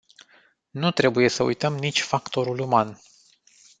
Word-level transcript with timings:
Nu 0.71 0.91
trebuie 0.91 1.27
să 1.29 1.43
uităm 1.43 1.77
nici 1.77 2.01
factorul 2.01 2.59
uman. 2.59 3.01